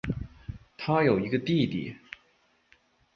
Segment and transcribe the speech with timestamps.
[0.79, 1.95] 她有一个弟弟。